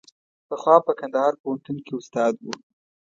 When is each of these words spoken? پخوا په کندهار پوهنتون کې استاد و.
پخوا 0.47 0.75
په 0.85 0.91
کندهار 0.99 1.33
پوهنتون 1.41 1.77
کې 1.85 1.93
استاد 1.99 2.33
و. 2.41 2.45